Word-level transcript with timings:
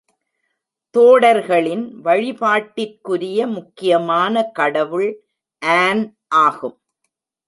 தோடர்களின் 0.95 1.83
வழிபாட்டிற்குரிய 2.01 3.47
முக்கியமான 3.47 4.43
கடவுள் 4.51 5.09
ஆன் 5.61 6.03
ஆகும். 6.27 6.75